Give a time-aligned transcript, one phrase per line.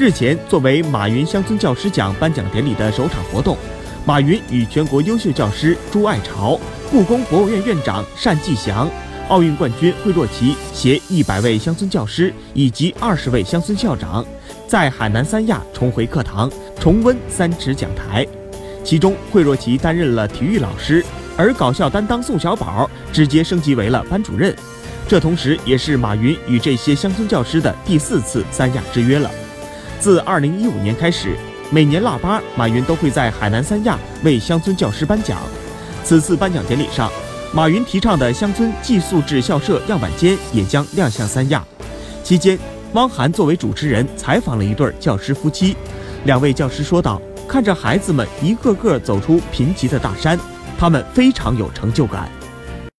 [0.00, 3.54] 日前，作为马云乡村教师奖颁奖典礼的首场活动，
[4.06, 6.58] 马云与全国优秀教师朱爱朝、
[6.90, 8.88] 故宫博物院院长单霁翔、
[9.28, 14.24] 奥运冠军惠若琪携一百位乡村教师以及二十位乡村校长，
[14.66, 18.26] 在海南三亚重回课堂，重温三尺讲台。
[18.82, 21.04] 其中，惠若琪担任了体育老师，
[21.36, 24.56] 而搞笑担当宋小宝直接升级为了班主任。
[25.06, 29.30] 这同时也是马云与这些乡村教师的第四次三亚之约了。
[30.00, 31.36] 自二零一五年开始，
[31.70, 35.38] 每年腊八，马云都会在海南三亚为乡村教师颁奖。
[36.02, 37.12] 此次颁奖典礼上，
[37.52, 41.62] 马云提倡的乡村寄宿制校舍样板间也将亮相三亚。
[42.24, 42.58] 期间，
[42.94, 45.76] 汪涵作为主持人采访了一对教师夫妻，
[46.24, 50.38] 两位教师说道：“看着孩子们一个个走出贫瘠的大山，
[50.78, 52.26] 他们非常有成就感。”